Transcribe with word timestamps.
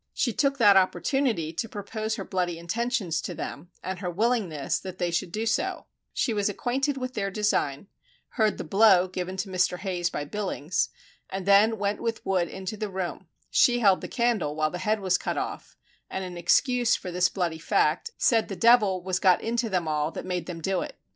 She 0.15 0.33
took 0.33 0.57
that 0.57 0.75
opportunity 0.77 1.53
to 1.53 1.69
propose 1.69 2.15
her 2.15 2.25
bloody 2.25 2.57
intentions 2.57 3.21
to 3.21 3.35
them, 3.35 3.69
and 3.83 3.99
her 3.99 4.09
willingness 4.09 4.79
that 4.79 4.97
they 4.97 5.11
should 5.11 5.31
do 5.31 5.45
so; 5.45 5.85
she 6.11 6.33
was 6.33 6.49
acquainted 6.49 6.97
with 6.97 7.13
their 7.13 7.29
design, 7.29 7.85
heard 8.29 8.57
the 8.57 8.63
blow 8.63 9.07
given 9.07 9.37
to 9.37 9.49
Mr. 9.49 9.77
Hayes 9.77 10.09
by 10.09 10.25
Billings, 10.25 10.89
and 11.29 11.45
then 11.45 11.77
went 11.77 12.01
with 12.01 12.25
Wood 12.25 12.47
into 12.47 12.75
the 12.77 12.89
room; 12.89 13.27
she 13.51 13.77
held 13.77 14.01
the 14.01 14.07
candle 14.07 14.55
while 14.55 14.71
the 14.71 14.79
head 14.79 15.01
was 15.01 15.19
cut 15.19 15.37
off, 15.37 15.77
and 16.09 16.23
in 16.23 16.35
excuse 16.35 16.95
for 16.95 17.11
this 17.11 17.29
bloody 17.29 17.59
fact, 17.59 18.09
said 18.17 18.47
the 18.47 18.55
devil 18.55 19.03
was 19.03 19.19
got 19.19 19.39
into 19.41 19.69
them 19.69 19.87
all 19.87 20.09
that 20.13 20.25
made 20.25 20.47
them 20.47 20.61
do 20.61 20.81
it. 20.81 20.97